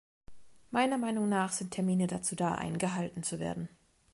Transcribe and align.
Meiner 0.71 0.97
Meinung 0.97 1.29
nach 1.29 1.51
sind 1.51 1.69
Termine 1.75 2.07
dazu 2.07 2.35
da, 2.35 2.55
eingehalten 2.55 3.21
zu 3.21 3.39
werden. 3.39 3.69